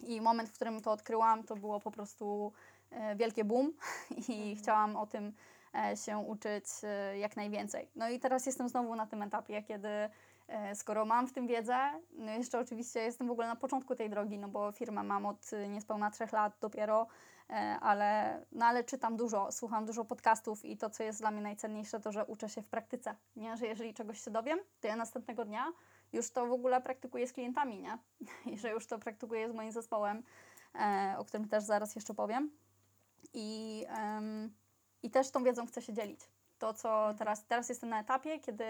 [0.00, 2.52] i moment, w którym to odkryłam, to było po prostu
[2.90, 3.72] e, wielkie boom
[4.28, 5.32] i chciałam o tym e,
[6.04, 7.88] się uczyć e, jak najwięcej.
[7.96, 9.88] No i teraz jestem znowu na tym etapie, kiedy
[10.48, 11.78] e, skoro mam w tym wiedzę,
[12.12, 15.52] no jeszcze oczywiście jestem w ogóle na początku tej drogi, no bo firmę mam od
[15.52, 17.06] e, niespełna trzech lat dopiero,
[17.50, 21.42] e, ale, no ale czytam dużo, słucham dużo podcastów i to, co jest dla mnie
[21.42, 23.56] najcenniejsze, to, że uczę się w praktyce, nie?
[23.56, 25.72] Że jeżeli czegoś się dowiem, to ja następnego dnia
[26.12, 27.98] już to w ogóle praktykuję z klientami, nie?
[28.52, 30.22] I że już to praktykuję z moim zespołem,
[30.74, 32.50] e, o którym też zaraz jeszcze powiem.
[33.34, 34.54] I, em,
[35.06, 36.20] I też tą wiedzą chcę się dzielić.
[36.58, 38.64] To, co teraz, teraz jestem na etapie, kiedy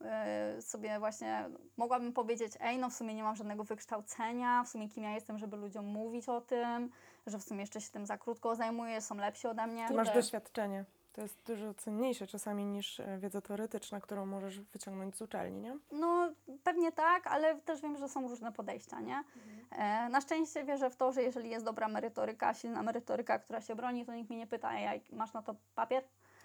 [0.00, 4.88] e, sobie właśnie mogłabym powiedzieć, ej, no w sumie nie mam żadnego wykształcenia, w sumie
[4.88, 6.90] kim ja jestem, żeby ludziom mówić o tym,
[7.26, 9.88] że w sumie jeszcze się tym za krótko zajmuję, są lepsi ode mnie.
[9.88, 10.84] Ty masz doświadczenie.
[11.14, 15.78] To jest dużo cenniejsze czasami niż e, wiedza teoretyczna, którą możesz wyciągnąć z uczelni, nie?
[15.92, 16.32] No,
[16.64, 19.24] pewnie tak, ale też wiem, że są różne podejścia, nie?
[19.70, 23.74] E, na szczęście wierzę w to, że jeżeli jest dobra merytoryka, silna merytoryka, która się
[23.74, 26.04] broni, to nikt mnie nie pyta, ej, masz na to papier?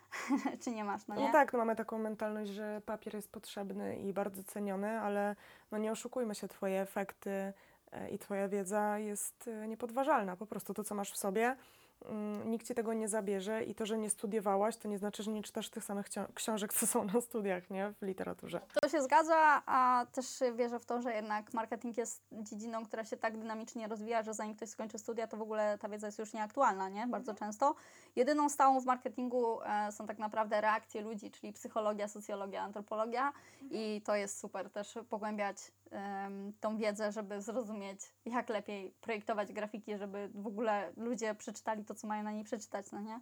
[0.63, 1.25] Czy nie masz, no nie?
[1.25, 5.35] No tak, no mamy taką mentalność, że papier jest potrzebny i bardzo ceniony, ale
[5.71, 7.53] no nie oszukujmy się, twoje efekty
[7.91, 10.35] e, i twoja wiedza jest niepodważalna.
[10.35, 11.55] Po prostu to, co masz w sobie,
[12.45, 15.43] nikt ci tego nie zabierze i to, że nie studiowałaś, to nie znaczy, że nie
[15.43, 17.93] czytasz tych samych książek, co są na studiach, nie?
[18.01, 18.61] W literaturze.
[18.81, 23.17] To się zgadza, a też wierzę w to, że jednak marketing jest dziedziną, która się
[23.17, 26.33] tak dynamicznie rozwija, że zanim ktoś skończy studia, to w ogóle ta wiedza jest już
[26.33, 27.07] nieaktualna, nie?
[27.07, 27.75] Bardzo często.
[28.15, 33.33] Jedyną stałą w marketingu e, są tak naprawdę reakcje ludzi, czyli psychologia, socjologia, antropologia
[33.71, 35.57] i to jest super też pogłębiać
[36.59, 42.07] tą wiedzę, żeby zrozumieć, jak lepiej projektować grafiki, żeby w ogóle ludzie przeczytali to, co
[42.07, 43.19] mają na niej przeczytać, no nie?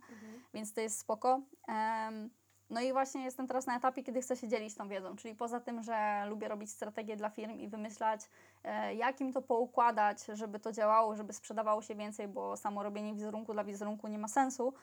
[0.54, 1.42] Więc to jest spoko.
[2.70, 5.60] No i właśnie jestem teraz na etapie, kiedy chcę się dzielić tą wiedzą, czyli poza
[5.60, 8.22] tym, że lubię robić strategie dla firm i wymyślać,
[8.64, 13.14] e, jak im to poukładać, żeby to działało, żeby sprzedawało się więcej, bo samo robienie
[13.14, 14.74] wizerunku dla wizerunku nie ma sensu,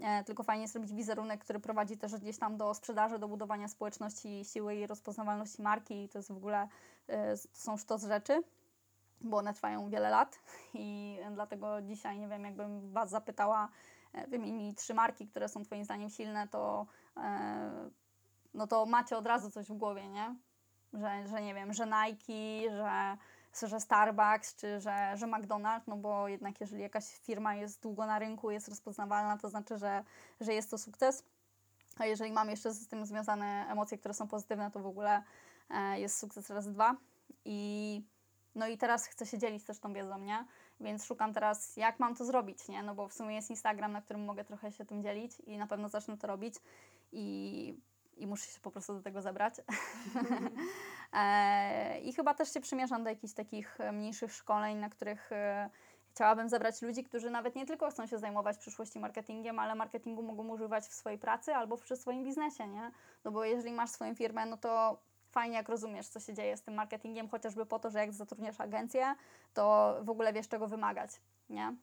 [0.00, 3.68] e, tylko fajnie jest robić wizerunek, który prowadzi też gdzieś tam do sprzedaży, do budowania
[3.68, 6.68] społeczności, siły i rozpoznawalności marki i to jest w ogóle,
[7.52, 8.42] są sztos rzeczy,
[9.20, 10.38] bo one trwają wiele lat
[10.74, 13.68] i dlatego dzisiaj, nie wiem, jakbym Was zapytała,
[14.12, 16.86] e, wymienij trzy marki, które są Twoim zdaniem silne, to
[17.16, 17.90] e,
[18.54, 20.34] no to macie od razu coś w głowie, nie?
[20.92, 26.28] Że, że nie wiem, że Nike, że, że Starbucks, czy że, że McDonald's, no bo
[26.28, 30.04] jednak jeżeli jakaś firma jest długo na rynku, jest rozpoznawalna, to znaczy, że,
[30.40, 31.24] że jest to sukces.
[31.98, 35.22] A jeżeli mam jeszcze z tym związane emocje, które są pozytywne, to w ogóle e,
[35.96, 36.96] jest sukces raz dwa.
[37.44, 38.02] I
[38.54, 40.44] no i teraz chcę się dzielić też tą wiedzą, nie?
[40.80, 42.82] Więc szukam teraz, jak mam to zrobić, nie?
[42.82, 45.66] No bo w sumie jest Instagram, na którym mogę trochę się tym dzielić i na
[45.66, 46.54] pewno zacznę to robić
[47.12, 47.78] i,
[48.16, 49.54] i muszę się po prostu do tego zebrać.
[51.12, 55.70] e, I chyba też się przymierzam do jakichś takich e, mniejszych szkoleń, na których e,
[56.10, 60.22] chciałabym zebrać ludzi, którzy nawet nie tylko chcą się zajmować w przyszłości marketingiem, ale marketingu
[60.22, 62.90] mogą używać w swojej pracy albo przy swoim biznesie, nie?
[63.24, 65.00] No bo jeżeli masz swoją firmę, no to
[65.34, 68.60] fajnie jak rozumiesz, co się dzieje z tym marketingiem, chociażby po to, że jak zatrudniasz
[68.60, 69.14] agencję,
[69.54, 71.10] to w ogóle wiesz, czego wymagać,
[71.50, 71.76] nie?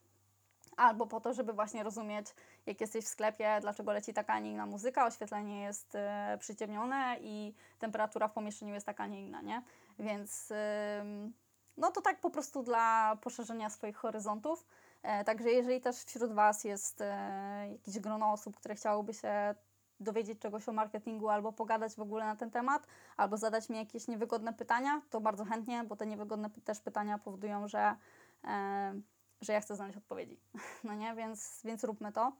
[0.77, 2.27] Albo po to, żeby właśnie rozumieć,
[2.65, 7.17] jak jesteś w sklepie, dlaczego leci taka, a nie inna muzyka, oświetlenie jest e, przyciemnione
[7.21, 9.61] i temperatura w pomieszczeniu jest taka, a nie inna, nie?
[9.99, 10.51] Więc
[11.01, 11.33] ym,
[11.77, 14.65] no to tak po prostu dla poszerzenia swoich horyzontów.
[15.03, 19.55] E, także jeżeli też wśród Was jest e, jakieś grono osób, które chciałoby się
[20.01, 22.87] dowiedzieć czegoś o marketingu albo pogadać w ogóle na ten temat,
[23.17, 27.67] albo zadać mi jakieś niewygodne pytania, to bardzo chętnie, bo te niewygodne też pytania powodują,
[27.67, 27.95] że,
[28.43, 28.93] e,
[29.41, 30.39] że ja chcę znaleźć odpowiedzi.
[30.83, 32.31] No nie, więc, więc róbmy to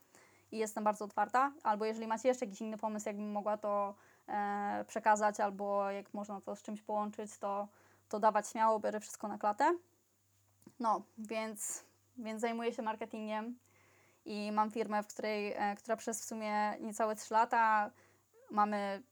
[0.52, 1.52] i jestem bardzo otwarta.
[1.63, 3.95] Albo jeżeli macie jeszcze jakiś inny pomysł, jakbym mogła to
[4.28, 7.67] e, przekazać, albo jak można to z czymś połączyć, to,
[8.10, 9.78] to dawać śmiało, biorę wszystko na klatę.
[10.80, 11.86] No, więc,
[12.17, 13.56] więc zajmuję się marketingiem
[14.25, 17.91] i mam firmę, w której, e, która przez w sumie niecałe 3 lata
[18.51, 19.03] mamy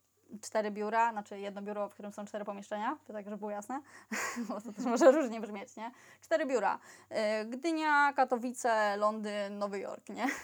[0.41, 3.82] cztery biura, znaczy jedno biuro, w którym są cztery pomieszczenia, to tak, żeby było jasne,
[4.48, 5.91] bo to też może różnie brzmieć, nie?
[6.22, 6.80] Cztery biura.
[7.10, 10.28] E, Gdynia, Katowice, Londyn, Nowy Jork, nie?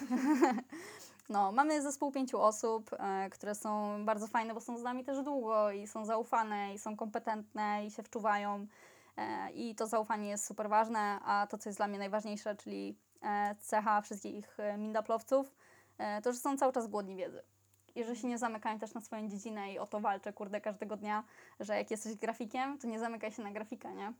[1.29, 5.23] No, mamy zespół pięciu osób, e, które są bardzo fajne, bo są z nami też
[5.23, 8.67] długo i są zaufane, i są kompetentne, i się wczuwają.
[9.53, 12.97] I to zaufanie jest super ważne, a to, co jest dla mnie najważniejsze, czyli
[13.59, 15.55] cecha wszystkich e, mindaplowców,
[15.97, 17.41] e, to, że są cały czas głodni wiedzy.
[17.95, 20.97] I że się nie zamykają też na swoją dziedzinę i o to walczę, kurde, każdego
[20.97, 21.23] dnia,
[21.59, 24.13] że jak jesteś grafikiem, to nie zamykaj się na grafikę, nie?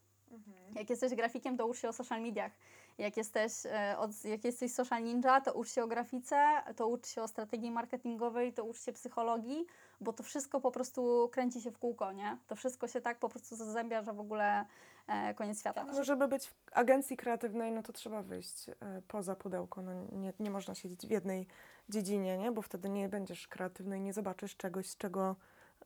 [0.76, 2.52] Jak jesteś grafikiem, to ucz się o social mediach.
[2.98, 7.08] Jak jesteś, e, od, jak jesteś social ninja, to ucz się o grafice, to ucz
[7.08, 9.66] się o strategii marketingowej, to ucz się psychologii,
[10.02, 12.38] bo to wszystko po prostu kręci się w kółko, nie?
[12.48, 14.66] To wszystko się tak po prostu zazębia, że w ogóle
[15.08, 15.84] e, koniec świata.
[15.84, 18.74] No, żeby być w agencji kreatywnej, no to trzeba wyjść e,
[19.08, 19.82] poza pudełko.
[19.82, 21.48] No, nie, nie można siedzieć w jednej
[21.90, 22.52] dziedzinie, nie?
[22.52, 25.36] bo wtedy nie będziesz kreatywny i nie zobaczysz czegoś, czego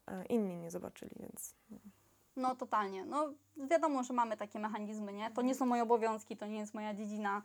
[0.08, 1.56] e, inni nie zobaczyli, więc
[2.36, 3.06] No totalnie.
[3.06, 5.32] No wiadomo, że mamy takie mechanizmy, nie?
[5.32, 7.42] To nie są moje obowiązki, to nie jest moja dziedzina.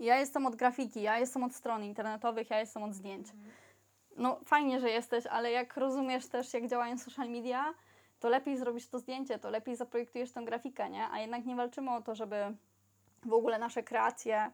[0.00, 3.28] Ja jestem od grafiki, ja jestem od stron internetowych, ja jestem od zdjęć.
[4.18, 7.74] No fajnie, że jesteś, ale jak rozumiesz też, jak działają social media,
[8.20, 11.08] to lepiej zrobisz to zdjęcie, to lepiej zaprojektujesz tę grafikę, nie?
[11.10, 12.36] A jednak nie walczymy o to, żeby
[13.24, 14.50] w ogóle nasze kreacje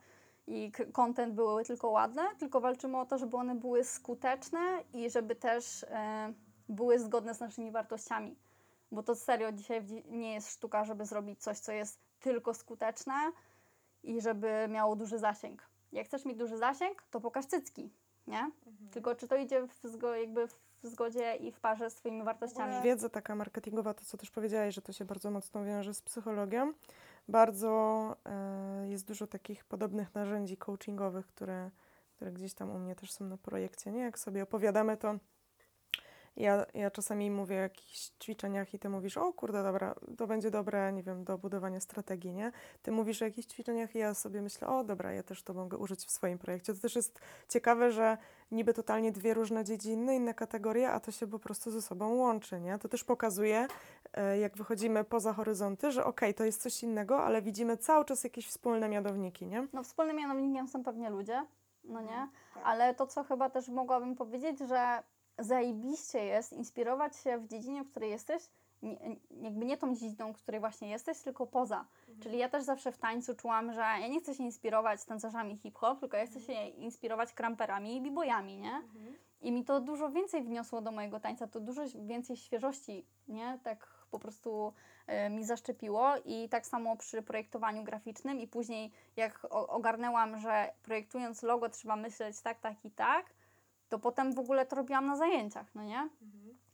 [0.47, 4.61] i content były tylko ładne, tylko walczymy o to, żeby one były skuteczne
[4.93, 6.33] i żeby też e,
[6.69, 8.37] były zgodne z naszymi wartościami.
[8.93, 13.15] Bo to serio dzisiaj nie jest sztuka, żeby zrobić coś, co jest tylko skuteczne
[14.03, 15.69] i żeby miało duży zasięg.
[15.93, 17.91] Jak chcesz mieć duży zasięg, to pokaż cycki,
[18.27, 18.51] nie?
[18.91, 22.83] Tylko czy to idzie w, zgo- jakby w zgodzie i w parze z Twoimi wartościami?
[22.83, 26.73] wiedza taka marketingowa, to co też powiedziałeś, że to się bardzo mocno wiąże z psychologią.
[27.29, 31.71] Bardzo e, jest dużo takich podobnych narzędzi coachingowych, które,
[32.17, 33.93] które gdzieś tam u mnie też są na projekcie.
[33.93, 34.01] Nie?
[34.01, 35.15] Jak sobie opowiadamy, to
[36.37, 40.51] Ja, ja czasami mówię o jakichś ćwiczeniach i ty mówisz, o kurde, dobra, to będzie
[40.51, 42.53] dobre, nie wiem, do budowania strategii, nie?
[42.83, 45.79] Ty mówisz o jakichś ćwiczeniach i ja sobie myślę, o dobra, ja też to mogę
[45.79, 46.75] użyć w swoim projekcie.
[46.75, 48.19] To też jest ciekawe, że
[48.51, 52.61] niby totalnie dwie różne dziedziny, inne kategorie, a to się po prostu ze sobą łączy,
[52.61, 52.79] nie?
[52.79, 53.67] To też pokazuje,
[54.13, 58.25] e, jak wychodzimy poza horyzonty, że okej, to jest coś innego, ale widzimy cały czas
[58.25, 59.67] jakieś wspólne mianowniki, nie?
[59.73, 61.47] No wspólnym mianownikiem są pewnie ludzie,
[61.85, 62.29] no nie?
[62.55, 62.63] tak.
[62.65, 65.03] Ale to, co chyba też mogłabym powiedzieć, że
[65.39, 68.43] zajebiście jest inspirować się w dziedzinie, w której jesteś,
[68.83, 71.87] nie, jakby nie tą dziedziną, w której właśnie jesteś, tylko poza.
[72.23, 76.01] Czyli ja też zawsze w tańcu czułam, że ja nie chcę się inspirować tancerzami hip-hop,
[76.01, 78.83] tylko ja chcę się inspirować kramperami i b-boyami, nie?
[79.41, 83.59] I mi to dużo więcej wniosło do mojego tańca, to dużo więcej świeżości, nie?
[83.63, 84.73] Tak po prostu
[85.07, 90.73] e, mi zaszczepiło i tak samo przy projektowaniu graficznym i później jak o- ogarnęłam, że
[90.83, 93.27] projektując logo trzeba myśleć tak, tak i tak,
[93.89, 96.09] to potem w ogóle to robiłam na zajęciach, no nie?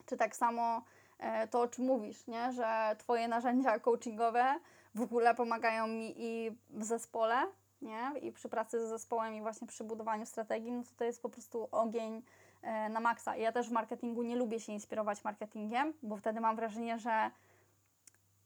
[0.06, 0.82] Czy tak samo
[1.18, 2.52] e, to, o czym mówisz, nie?
[2.52, 4.54] Że Twoje narzędzia coachingowe
[4.94, 7.46] w ogóle pomagają mi i w zespole,
[7.82, 8.12] nie?
[8.22, 11.28] I przy pracy z zespołem i właśnie przy budowaniu strategii, no to to jest po
[11.28, 12.22] prostu ogień
[12.62, 13.36] e, na maksa.
[13.36, 17.30] I ja też w marketingu nie lubię się inspirować marketingiem, bo wtedy mam wrażenie, że,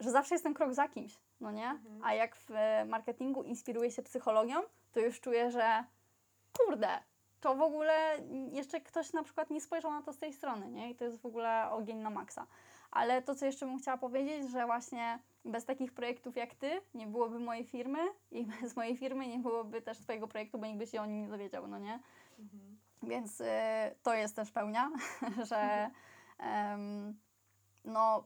[0.00, 1.78] że zawsze jestem krok za kimś, no nie?
[2.02, 4.56] A jak w e, marketingu inspiruję się psychologią,
[4.92, 5.84] to już czuję, że
[6.58, 6.88] kurde,
[7.44, 8.18] to w ogóle
[8.52, 10.90] jeszcze ktoś na przykład nie spojrzał na to z tej strony, nie?
[10.90, 12.46] I to jest w ogóle ogień na maksa.
[12.90, 17.06] Ale to, co jeszcze bym chciała powiedzieć, że właśnie bez takich projektów jak Ty nie
[17.06, 17.98] byłoby mojej firmy
[18.30, 21.20] i bez mojej firmy nie byłoby też Twojego projektu, bo nikt by się o nim
[21.20, 22.00] nie dowiedział, no nie?
[23.02, 23.44] Więc y,
[24.02, 24.90] to jest też pełnia,
[25.50, 25.90] że
[27.84, 28.24] no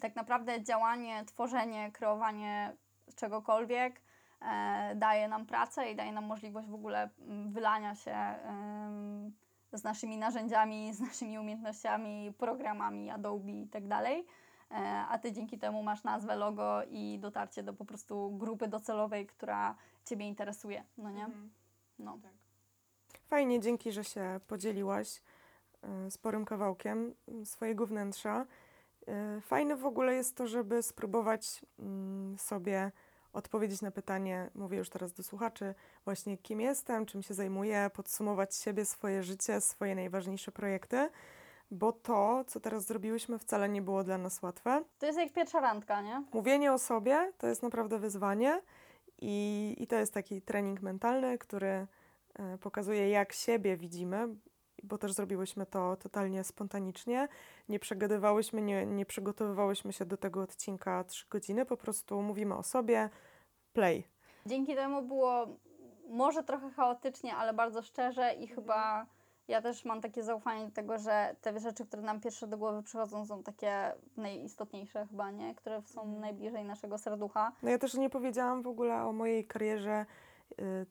[0.00, 2.76] tak naprawdę działanie, tworzenie, kreowanie
[3.16, 4.00] czegokolwiek
[4.94, 8.16] daje nam pracę i daje nam możliwość w ogóle mm, wylania się
[9.72, 14.26] z naszymi narzędziami, z naszymi umiejętnościami, programami Adobe i tak dalej.
[14.70, 19.26] E, A ty dzięki temu masz nazwę, logo i dotarcie do po prostu grupy docelowej,
[19.26, 21.28] która ciebie interesuje, no nie?
[21.98, 22.18] No.
[23.26, 25.22] Fajnie, dzięki, że się podzieliłaś
[26.06, 28.46] y, sporym kawałkiem swojego wnętrza.
[29.40, 32.92] Fajne w ogóle jest to, żeby spróbować mm, sobie
[33.36, 38.56] odpowiedzieć na pytanie, mówię już teraz do słuchaczy, właśnie kim jestem, czym się zajmuję, podsumować
[38.56, 41.10] siebie, swoje życie, swoje najważniejsze projekty,
[41.70, 44.84] bo to, co teraz zrobiłyśmy, wcale nie było dla nas łatwe.
[44.98, 46.24] To jest jak pierwsza randka, nie?
[46.32, 48.62] Mówienie o sobie to jest naprawdę wyzwanie
[49.18, 51.86] i, i to jest taki trening mentalny, który
[52.34, 54.28] e, pokazuje, jak siebie widzimy,
[54.82, 57.28] bo też zrobiłyśmy to totalnie spontanicznie.
[57.68, 62.62] Nie przegadywałyśmy, nie, nie przygotowywałyśmy się do tego odcinka trzy godziny, po prostu mówimy o
[62.62, 63.10] sobie,
[63.76, 64.04] play.
[64.46, 65.46] Dzięki temu było
[66.08, 69.06] może trochę chaotycznie, ale bardzo szczerze i chyba
[69.48, 72.82] ja też mam takie zaufanie do tego, że te rzeczy, które nam pierwsze do głowy
[72.82, 75.54] przychodzą, są takie najistotniejsze chyba, nie?
[75.54, 77.52] Które są najbliżej naszego serducha.
[77.62, 80.06] No ja też nie powiedziałam w ogóle o mojej karierze
[80.60, 80.86] y,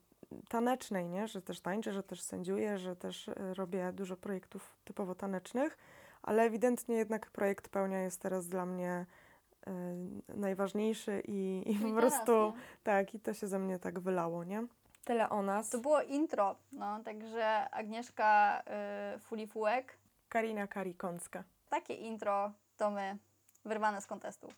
[0.48, 1.28] tanecznej, nie?
[1.28, 5.78] że też tańczę, że też sędziuję, że też y, robię dużo projektów typowo tanecznych,
[6.22, 9.06] ale ewidentnie jednak projekt pełnia jest teraz dla mnie
[10.28, 12.52] najważniejszy i, i po prostu
[12.82, 14.66] tak, i to się ze mnie tak wylało, nie?
[15.04, 15.70] Tyle o nas.
[15.70, 18.62] To było intro, no, także Agnieszka
[19.16, 19.98] y, Fulifułek.
[20.28, 21.44] Karina Karikącka.
[21.68, 23.18] Takie intro to my,
[23.64, 24.48] wyrwane z kontestu.